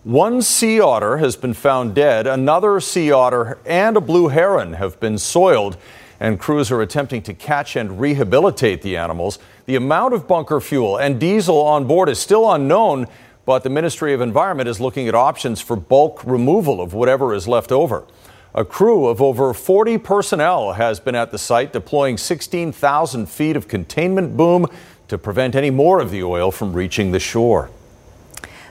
[0.04, 5.00] One sea otter has been found dead, another sea otter and a blue heron have
[5.00, 5.78] been soiled,
[6.20, 9.38] and crews are attempting to catch and rehabilitate the animals.
[9.68, 13.06] The amount of bunker fuel and diesel on board is still unknown,
[13.46, 17.48] but the Ministry of Environment is looking at options for bulk removal of whatever is
[17.48, 18.08] left over.
[18.56, 23.68] A crew of over 40 personnel has been at the site deploying 16,000 feet of
[23.68, 24.68] containment boom
[25.08, 27.72] to prevent any more of the oil from reaching the shore.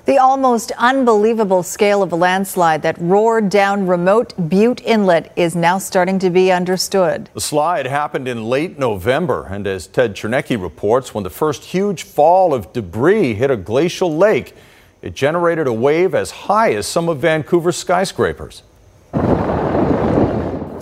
[0.04, 5.78] The almost unbelievable scale of a landslide that roared down remote Bute Inlet is now
[5.78, 7.28] starting to be understood.
[7.34, 12.04] The slide happened in late November, and as Ted Chernecki reports, when the first huge
[12.04, 14.54] fall of debris hit a glacial lake,
[15.02, 18.62] it generated a wave as high as some of Vancouver's skyscrapers.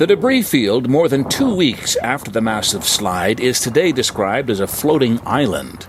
[0.01, 4.59] The debris field, more than two weeks after the massive slide, is today described as
[4.59, 5.87] a floating island.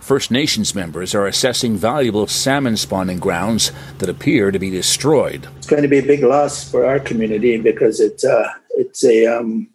[0.00, 5.48] First Nations members are assessing valuable salmon spawning grounds that appear to be destroyed.
[5.56, 9.24] It's going to be a big loss for our community because it's uh, it's a
[9.24, 9.70] um,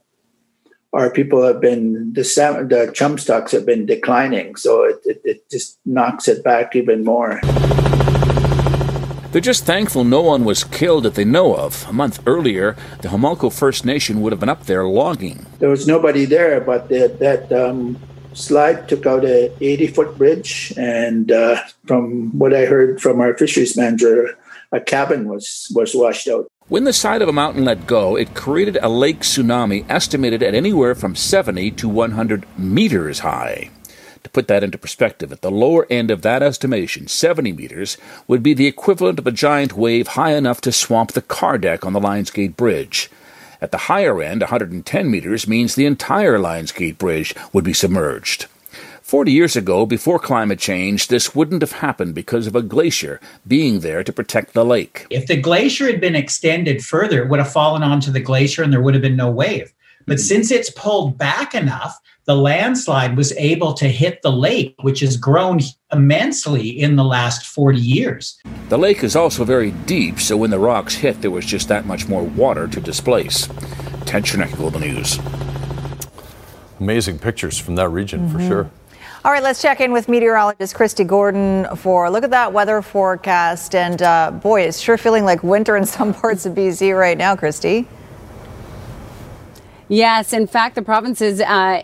[0.93, 5.21] our people have been the salmon the chum stocks have been declining, so it, it,
[5.23, 7.41] it just knocks it back even more.
[9.31, 11.87] They're just thankful no one was killed that they know of.
[11.87, 15.45] A month earlier, the Homalco First Nation would have been up there logging.
[15.59, 17.99] There was nobody there, but the, that um,
[18.33, 23.35] slide took out a 80 foot bridge and uh, from what i heard from our
[23.35, 24.37] fisheries manager
[24.71, 28.35] a cabin was was washed out when the side of a mountain let go, it
[28.35, 33.71] created a lake tsunami estimated at anywhere from 70 to 100 meters high.
[34.23, 38.43] To put that into perspective, at the lower end of that estimation, 70 meters would
[38.43, 41.93] be the equivalent of a giant wave high enough to swamp the car deck on
[41.93, 43.09] the Lionsgate Bridge.
[43.61, 48.47] At the higher end, 110 meters means the entire Lionsgate Bridge would be submerged.
[49.01, 53.79] Forty years ago, before climate change, this wouldn't have happened because of a glacier being
[53.79, 55.07] there to protect the lake.
[55.09, 58.71] If the glacier had been extended further, it would have fallen onto the glacier and
[58.71, 59.73] there would have been no wave.
[60.05, 60.25] But mm-hmm.
[60.25, 65.17] since it's pulled back enough, the landslide was able to hit the lake, which has
[65.17, 65.59] grown
[65.91, 68.39] immensely in the last 40 years.
[68.69, 71.85] The lake is also very deep, so when the rocks hit, there was just that
[71.85, 73.47] much more water to displace.
[74.05, 75.19] Ted Chernecki, Global News.
[76.79, 78.37] Amazing pictures from that region mm-hmm.
[78.37, 78.71] for sure.
[79.25, 82.81] All right, let's check in with meteorologist Kristi Gordon for a look at that weather
[82.81, 83.75] forecast.
[83.75, 87.35] And uh, boy, it's sure feeling like winter in some parts of BC right now,
[87.35, 87.85] Kristi.
[89.91, 91.81] Yes, in fact, the province is uh,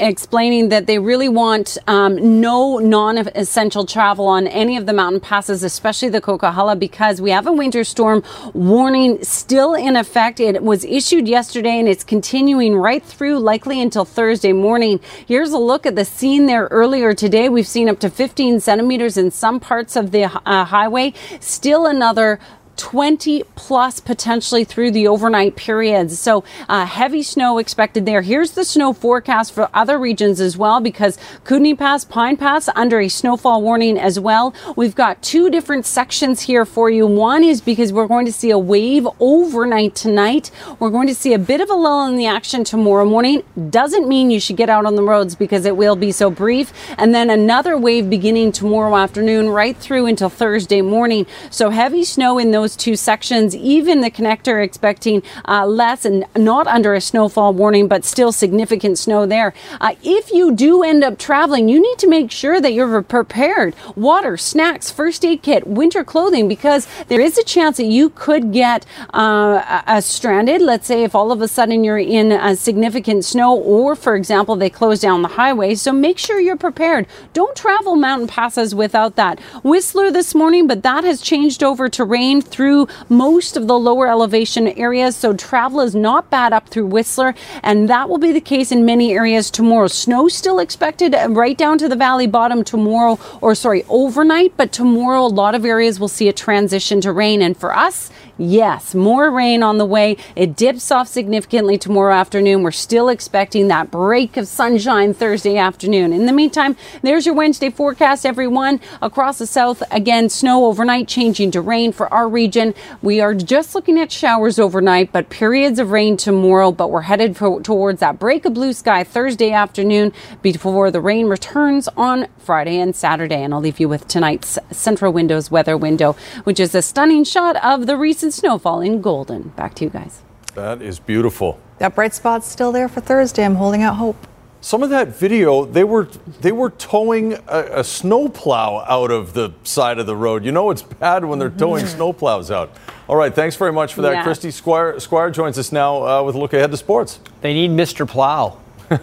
[0.00, 5.62] explaining that they really want um, no non-essential travel on any of the mountain passes,
[5.62, 10.40] especially the Coquihalla, because we have a winter storm warning still in effect.
[10.40, 14.98] It was issued yesterday and it's continuing right through, likely until Thursday morning.
[15.24, 17.48] Here's a look at the scene there earlier today.
[17.48, 21.14] We've seen up to 15 centimeters in some parts of the uh, highway.
[21.38, 22.40] Still another
[22.76, 26.18] 20 plus potentially through the overnight periods.
[26.18, 28.22] So uh, heavy snow expected there.
[28.22, 33.00] Here's the snow forecast for other regions as well because Kootenay Pass, Pine Pass under
[33.00, 34.54] a snowfall warning as well.
[34.76, 37.06] We've got two different sections here for you.
[37.06, 40.50] One is because we're going to see a wave overnight tonight.
[40.78, 43.42] We're going to see a bit of a lull in the action tomorrow morning.
[43.70, 46.72] Doesn't mean you should get out on the roads because it will be so brief.
[46.98, 51.26] And then another wave beginning tomorrow afternoon right through until Thursday morning.
[51.50, 53.54] So heavy snow in those those two sections.
[53.54, 58.98] Even the connector expecting uh, less and not under a snowfall warning, but still significant
[58.98, 59.52] snow there.
[59.82, 63.76] Uh, if you do end up traveling, you need to make sure that you're prepared.
[63.96, 68.50] Water, snacks, first aid kit, winter clothing, because there is a chance that you could
[68.50, 70.62] get uh, stranded.
[70.62, 74.56] Let's say if all of a sudden you're in a significant snow, or for example,
[74.56, 75.74] they close down the highway.
[75.74, 77.06] So make sure you're prepared.
[77.34, 79.38] Don't travel mountain passes without that.
[79.62, 84.06] Whistler this morning, but that has changed over to rain through most of the lower
[84.08, 85.16] elevation areas.
[85.16, 87.34] So travel is not bad up through Whistler,
[87.64, 89.88] and that will be the case in many areas tomorrow.
[89.88, 94.70] Snow still expected uh, right down to the valley bottom tomorrow, or sorry, overnight, but
[94.70, 97.42] tomorrow a lot of areas will see a transition to rain.
[97.42, 100.16] And for us, Yes, more rain on the way.
[100.34, 102.64] It dips off significantly tomorrow afternoon.
[102.64, 106.12] We're still expecting that break of sunshine Thursday afternoon.
[106.12, 108.80] In the meantime, there's your Wednesday forecast, everyone.
[109.00, 112.74] Across the south, again, snow overnight changing to rain for our region.
[113.02, 116.72] We are just looking at showers overnight, but periods of rain tomorrow.
[116.72, 120.12] But we're headed for, towards that break of blue sky Thursday afternoon
[120.42, 123.44] before the rain returns on Friday and Saturday.
[123.44, 127.62] And I'll leave you with tonight's Centra Windows weather window, which is a stunning shot
[127.62, 129.48] of the recent snowfall in Golden.
[129.50, 130.22] Back to you guys.
[130.54, 131.58] That is beautiful.
[131.78, 133.44] That bright spot's still there for Thursday.
[133.44, 134.16] I'm holding out hope.
[134.60, 136.08] Some of that video, they were
[136.40, 140.42] they were towing a, a snowplow out of the side of the road.
[140.44, 142.70] You know it's bad when they're towing snowplows out.
[143.06, 144.12] All right, thanks very much for that.
[144.12, 144.24] Yeah.
[144.24, 147.20] Kristi Squire, Squire joins us now uh, with a look ahead to sports.
[147.42, 148.08] They need Mr.
[148.08, 148.58] Plow.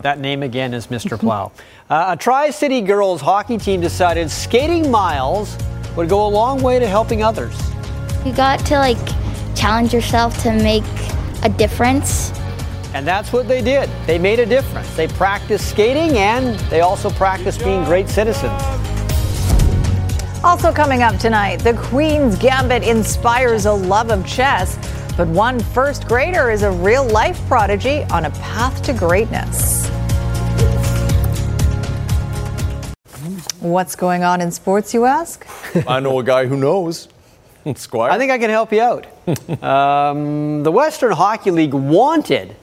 [0.00, 1.18] that name again is Mr.
[1.18, 1.52] Plow.
[1.90, 5.54] Uh, a Tri City girls hockey team decided skating miles
[5.96, 7.54] would go a long way to helping others.
[8.24, 8.96] You got to like
[9.54, 10.84] challenge yourself to make
[11.42, 12.30] a difference.
[12.94, 13.90] And that's what they did.
[14.06, 14.94] They made a difference.
[14.96, 18.62] They practiced skating and they also practiced being great citizens.
[20.42, 24.78] Also coming up tonight, the Queen's Gambit inspires a love of chess,
[25.16, 29.86] but one first grader is a real life prodigy on a path to greatness.
[33.60, 35.46] What's going on in sports, you ask?
[35.86, 37.08] I know a guy who knows.
[37.76, 38.10] Squire.
[38.10, 39.06] I think I can help you out.
[39.62, 42.56] um, the Western Hockey League wanted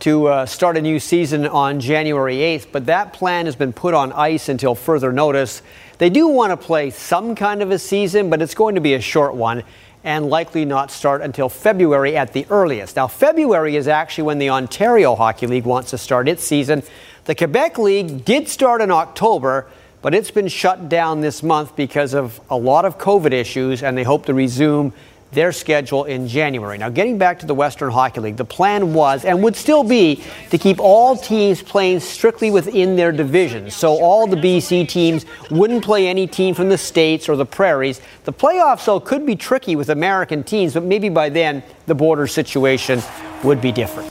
[0.00, 3.92] to uh, start a new season on January 8th, but that plan has been put
[3.92, 5.62] on ice until further notice.
[5.98, 8.94] They do want to play some kind of a season, but it's going to be
[8.94, 9.62] a short one
[10.02, 12.96] and likely not start until February at the earliest.
[12.96, 16.82] Now, February is actually when the Ontario Hockey League wants to start its season.
[17.26, 19.66] The Quebec League did start in October,
[20.02, 23.96] but it's been shut down this month because of a lot of COVID issues, and
[23.96, 24.92] they hope to resume
[25.32, 26.76] their schedule in January.
[26.76, 30.22] Now, getting back to the Western Hockey League, the plan was and would still be
[30.50, 33.74] to keep all teams playing strictly within their divisions.
[33.74, 38.00] So all the BC teams wouldn't play any team from the States or the Prairies.
[38.24, 42.26] The playoffs, though, could be tricky with American teams, but maybe by then the border
[42.26, 43.00] situation
[43.44, 44.10] would be different.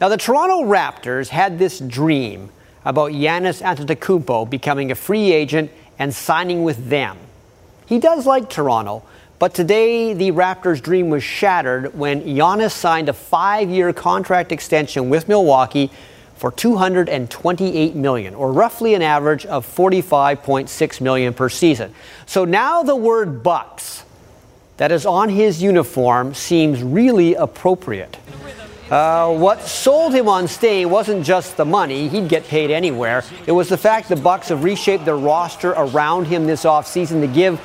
[0.00, 2.50] Now, the Toronto Raptors had this dream
[2.84, 7.18] about Giannis Antetokounmpo becoming a free agent and signing with them.
[7.86, 9.02] He does like Toronto,
[9.38, 15.28] but today the Raptors' dream was shattered when Giannis signed a five-year contract extension with
[15.28, 15.90] Milwaukee
[16.36, 21.92] for 228 million, or roughly an average of 45.6 million per season.
[22.26, 24.04] So now the word "bucks"
[24.76, 28.16] that is on his uniform seems really appropriate.
[28.90, 33.22] Uh, what sold him on staying wasn't just the money, he'd get paid anywhere.
[33.46, 37.26] It was the fact the Bucks have reshaped their roster around him this offseason to
[37.26, 37.60] give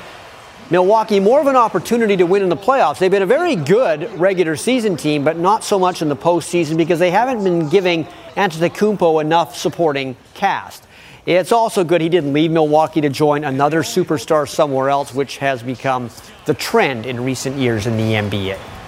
[0.69, 2.99] Milwaukee more of an opportunity to win in the playoffs.
[2.99, 6.75] They've been a very good regular season team, but not so much in the postseason
[6.75, 8.03] because they haven't been giving
[8.35, 10.85] Antetokounmpo enough supporting cast.
[11.25, 15.63] It's also good he didn't leave Milwaukee to join another superstar somewhere else, which has
[15.63, 16.09] become
[16.45, 18.82] the trend in recent years in the NBA.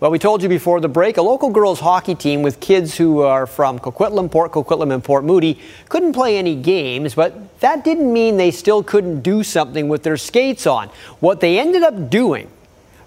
[0.00, 3.22] Well, we told you before the break, a local girls hockey team with kids who
[3.22, 8.12] are from Coquitlam, Port Coquitlam, and Port Moody couldn't play any games, but that didn't
[8.12, 10.88] mean they still couldn't do something with their skates on.
[11.18, 12.48] What they ended up doing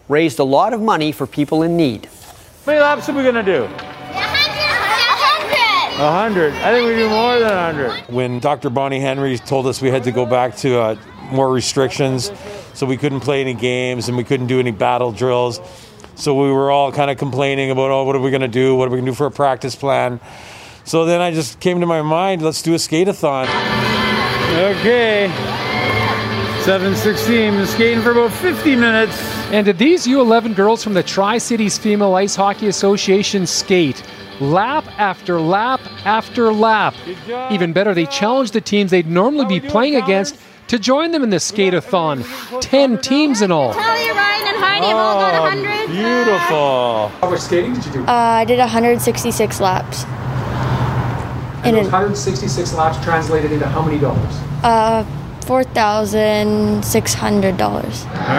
[0.10, 2.08] raised a lot of money for people in need.
[2.66, 3.64] How many laps are we going to do?
[5.94, 6.54] A hundred.
[6.56, 8.14] I think we do more than a hundred.
[8.14, 8.70] When Dr.
[8.70, 10.96] Bonnie Henry told us we had to go back to uh,
[11.32, 12.34] more restrictions,
[12.74, 15.62] so we couldn't play any games and we couldn't do any battle drills.
[16.16, 18.76] So we were all kind of complaining about, oh, what are we going to do?
[18.76, 20.20] What are we going to do for a practice plan?
[20.84, 23.48] So then I just came to my mind, let's do a skate-a-thon.
[24.56, 25.32] Okay.
[26.64, 29.20] 716, been skating for about 50 minutes.
[29.52, 34.04] And did these U11 girls from the Tri Cities Female Ice Hockey Association skate
[34.40, 36.94] lap after lap after lap?
[37.50, 40.38] Even better, they challenged the teams they'd normally be playing against
[40.72, 42.24] to join them in the skate-a-thon.
[42.62, 43.74] Ten teams in all.
[43.74, 45.88] Talia, Ryan, and Heidi have all got 100.
[45.92, 47.10] Beautiful.
[47.20, 48.00] How much skating did you do?
[48.04, 50.06] Uh, I did 166 laps.
[50.06, 54.34] And And those it- 166 laps translated into how many dollars?
[54.64, 55.04] Uh,
[55.42, 56.80] $4,600.
[56.80, 56.88] All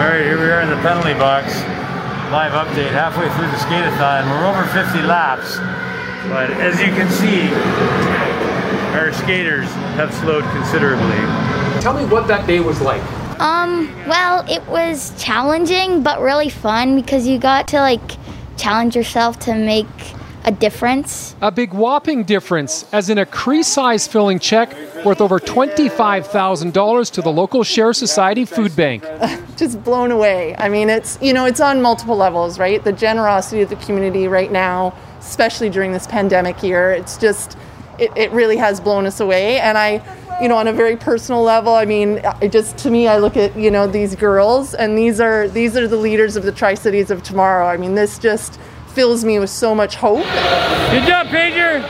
[0.09, 1.53] right, here we are in the penalty box.
[2.33, 4.27] Live update halfway through the skate-a-thon.
[4.27, 5.57] We're over 50 laps.
[6.33, 7.53] But as you can see,
[8.97, 9.69] our skaters
[10.01, 11.21] have slowed considerably.
[11.83, 13.01] Tell me what that day was like.
[13.41, 18.11] Um, well, it was challenging, but really fun because you got to like
[18.55, 19.85] challenge yourself to make
[20.45, 21.35] a difference.
[21.41, 24.73] A big whopping difference, as in a crease size filling check
[25.03, 29.03] worth over $25,000 to the local Share Society Food Bank.
[29.57, 30.55] Just blown away.
[30.57, 32.81] I mean, it's, you know, it's on multiple levels, right?
[32.81, 37.57] The generosity of the community right now, especially during this pandemic year, it's just,
[37.99, 39.59] it, it really has blown us away.
[39.59, 40.01] And I,
[40.41, 43.37] you know, on a very personal level, I mean, it just to me, I look
[43.37, 47.11] at, you know, these girls and these are, these are the leaders of the Tri-Cities
[47.11, 47.67] of tomorrow.
[47.67, 50.23] I mean, this just fills me with so much hope.
[50.91, 51.81] Good job, Pager!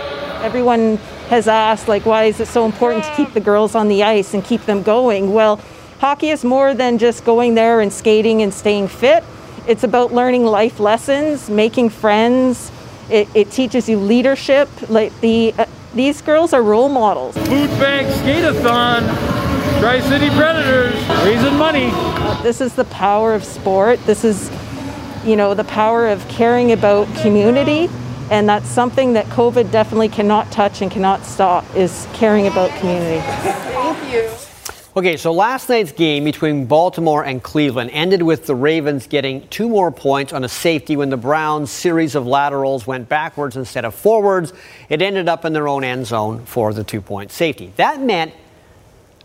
[0.41, 0.97] Everyone
[1.29, 4.33] has asked, like, why is it so important to keep the girls on the ice
[4.33, 5.33] and keep them going?
[5.33, 5.59] Well,
[5.99, 9.23] hockey is more than just going there and skating and staying fit.
[9.67, 12.71] It's about learning life lessons, making friends.
[13.09, 14.69] It, it teaches you leadership.
[14.89, 17.35] Like the uh, these girls are role models.
[17.35, 19.01] Food Bank Skateathon,
[19.79, 21.91] Tri City Predators, raising money.
[22.41, 24.03] This is the power of sport.
[24.05, 24.51] This is,
[25.23, 27.89] you know, the power of caring about community.
[28.31, 33.21] And that's something that COVID definitely cannot touch and cannot stop is caring about community.
[33.21, 34.52] Thank you.
[34.95, 39.67] Okay, so last night's game between Baltimore and Cleveland ended with the Ravens getting two
[39.67, 43.95] more points on a safety when the Browns' series of laterals went backwards instead of
[43.95, 44.53] forwards.
[44.89, 47.73] It ended up in their own end zone for the two point safety.
[47.77, 48.33] That meant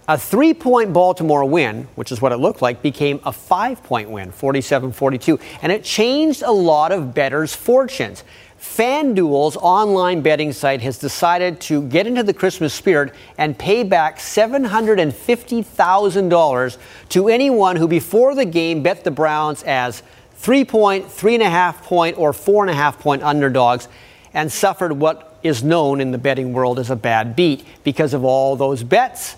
[0.08, 4.10] a three point Baltimore win, which is what it looked like, became a five point
[4.10, 5.38] win, 47 42.
[5.62, 8.24] And it changed a lot of bettors' fortunes.
[8.58, 14.18] FanDuel's online betting site has decided to get into the Christmas spirit and pay back
[14.18, 16.78] $750,000
[17.10, 20.02] to anyone who, before the game, bet the Browns as
[20.34, 23.86] three point, three and a half point, or four and a half point underdogs
[24.34, 28.24] and suffered what is known in the betting world as a bad beat because of
[28.24, 29.36] all those bets.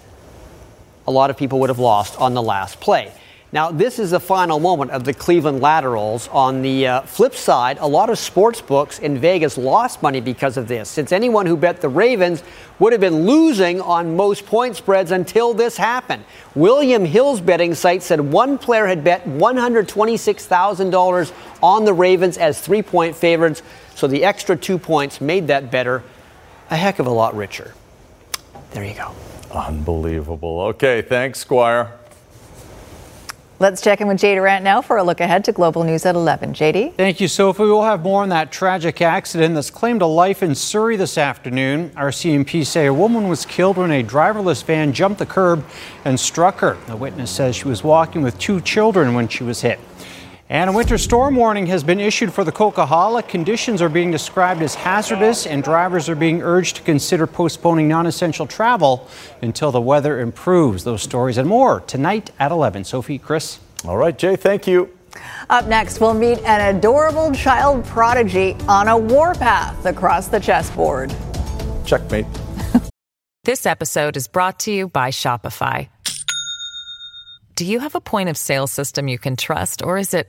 [1.06, 3.12] A lot of people would have lost on the last play.
[3.52, 6.28] Now, this is the final moment of the Cleveland Laterals.
[6.28, 10.56] On the uh, flip side, a lot of sports books in Vegas lost money because
[10.56, 12.44] of this, since anyone who bet the Ravens
[12.78, 16.22] would have been losing on most point spreads until this happened.
[16.54, 22.82] William Hill's betting site said one player had bet $126,000 on the Ravens as three
[22.82, 23.64] point favorites,
[23.96, 26.04] so the extra two points made that better
[26.70, 27.74] a heck of a lot richer.
[28.70, 29.12] There you go.
[29.52, 30.60] Unbelievable.
[30.60, 31.92] Okay, thanks, Squire.
[33.60, 36.14] Let's check in with Jay Durant now for a look ahead to Global News at
[36.14, 36.54] 11.
[36.54, 36.94] JD?
[36.94, 37.64] Thank you, Sophie.
[37.64, 41.90] We'll have more on that tragic accident that's claimed a life in Surrey this afternoon.
[41.90, 45.62] RCMP say a woman was killed when a driverless van jumped the curb
[46.06, 46.78] and struck her.
[46.86, 49.78] The witness says she was walking with two children when she was hit.
[50.50, 53.26] And a winter storm warning has been issued for the Coquihalla.
[53.28, 58.04] Conditions are being described as hazardous, and drivers are being urged to consider postponing non
[58.04, 59.08] essential travel
[59.42, 60.82] until the weather improves.
[60.82, 62.82] Those stories and more tonight at 11.
[62.82, 63.60] Sophie, Chris.
[63.84, 64.90] All right, Jay, thank you.
[65.50, 71.14] Up next, we'll meet an adorable child prodigy on a warpath across the chessboard.
[71.86, 72.26] Checkmate.
[73.44, 75.88] This episode is brought to you by Shopify.
[77.54, 80.28] Do you have a point of sale system you can trust, or is it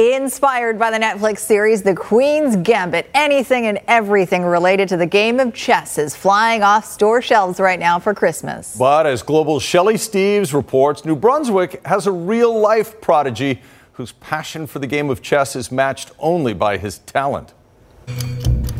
[0.00, 5.38] Inspired by the Netflix series The Queen's Gambit, anything and everything related to the game
[5.38, 8.74] of chess is flying off store shelves right now for Christmas.
[8.78, 13.60] But as Global Shelley Steeves reports, New Brunswick has a real life prodigy
[13.92, 17.52] whose passion for the game of chess is matched only by his talent.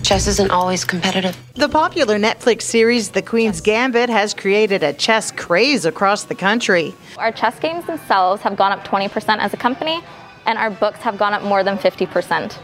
[0.03, 1.37] Chess isn't always competitive.
[1.55, 6.95] The popular Netflix series The Queen's Gambit has created a chess craze across the country.
[7.19, 10.03] Our chess games themselves have gone up 20% as a company,
[10.47, 12.57] and our books have gone up more than 50%.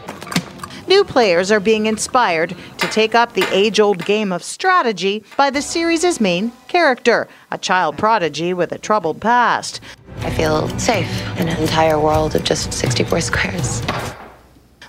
[0.87, 5.49] New players are being inspired to take up the age old game of strategy by
[5.49, 9.81] the series' main character, a child prodigy with a troubled past.
[10.19, 13.81] I feel safe in an entire world of just 64 squares.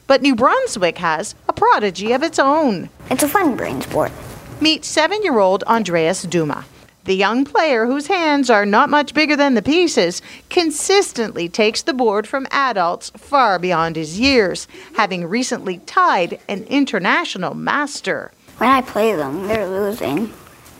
[0.07, 2.91] But New Brunswick has a prodigy of its own.
[3.11, 4.13] It's a fun brain sport.
[4.61, 6.65] Meet seven year old Andreas Duma.
[7.09, 11.95] The young player, whose hands are not much bigger than the pieces, consistently takes the
[11.95, 18.31] board from adults far beyond his years, having recently tied an international master.
[18.59, 20.35] When I play them, they're losing.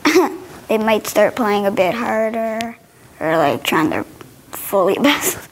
[0.67, 2.77] they might start playing a bit harder
[3.19, 4.03] or like trying to
[4.51, 5.49] fully best.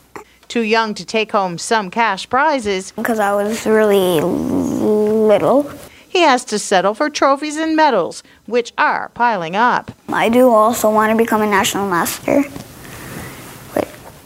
[0.48, 2.92] Too young to take home some cash prizes.
[2.92, 5.72] Because I was really little.
[6.18, 9.92] He has to settle for trophies and medals, which are piling up.
[10.10, 12.44] I do also want to become a national master.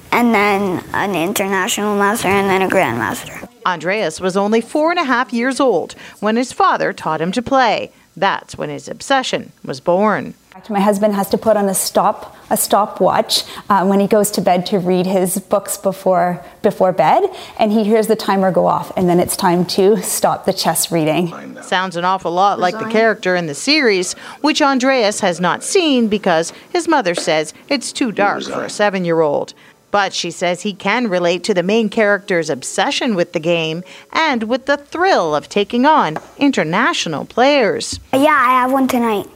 [0.09, 3.45] And then an international master and then a grandmaster.
[3.65, 7.41] Andreas was only four and a half years old when his father taught him to
[7.41, 7.91] play.
[8.15, 10.33] That's when his obsession was born.
[10.69, 14.41] My husband has to put on a stop a stopwatch uh, when he goes to
[14.41, 17.23] bed to read his books before before bed,
[17.57, 20.91] and he hears the timer go off, and then it's time to stop the chess
[20.91, 21.57] reading.
[21.61, 26.09] Sounds an awful lot like the character in the series, which Andreas has not seen
[26.09, 29.53] because his mother says it's too dark for a seven-year-old.
[29.89, 34.43] But she says he can relate to the main character's obsession with the game and
[34.43, 37.99] with the thrill of taking on international players.
[38.13, 39.27] Yeah, I have one tonight.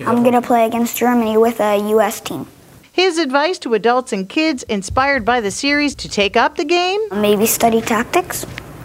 [0.00, 2.20] I'm going to play against Germany with a U.S.
[2.20, 2.46] team.
[2.90, 7.00] His advice to adults and kids inspired by the series to take up the game?
[7.12, 8.44] Maybe study tactics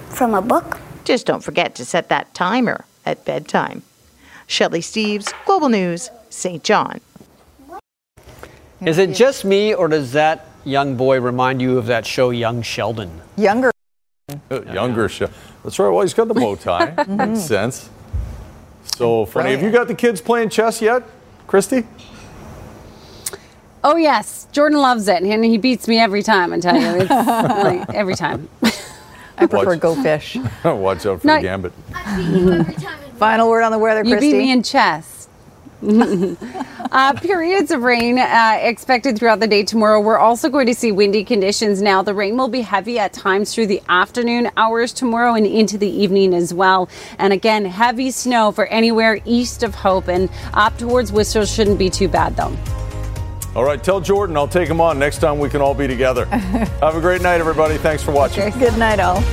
[0.10, 0.80] from a book.
[1.05, 3.84] Just don't forget to set that timer at bedtime.
[4.47, 7.01] Shelley Steeves, Global News, Saint John.
[8.82, 12.62] Is it just me, or does that young boy remind you of that show, Young
[12.62, 13.22] Sheldon?
[13.36, 13.72] Younger.
[14.49, 15.30] Uh, younger show.
[15.64, 15.89] That's right.
[15.89, 17.03] Well, he's got the bow tie.
[17.07, 17.89] Makes sense.
[18.95, 19.51] So funny.
[19.51, 21.03] Have you got the kids playing chess yet,
[21.47, 21.85] Kristi?
[23.83, 26.51] Oh yes, Jordan loves it, and he beats me every time.
[26.51, 28.49] I tell you, it's like every time.
[29.37, 30.35] I prefer Watch- go fish.
[30.65, 31.35] Watch out for No.
[31.37, 31.71] the gambit.
[33.17, 34.19] Final word on the weather, You Kristi.
[34.19, 35.18] beat me in chess.
[36.91, 40.01] uh, periods of rain uh, expected throughout the day tomorrow.
[40.01, 42.01] We're also going to see windy conditions now.
[42.01, 45.89] The rain will be heavy at times through the afternoon hours tomorrow and into the
[45.89, 46.89] evening as well.
[47.17, 51.89] And again, heavy snow for anywhere east of Hope and up towards Whistler shouldn't be
[51.89, 52.55] too bad though.
[53.55, 56.25] All right, tell Jordan I'll take him on next time we can all be together.
[56.82, 57.77] Have a great night, everybody.
[57.77, 58.51] Thanks for watching.
[58.59, 59.23] Good night, all.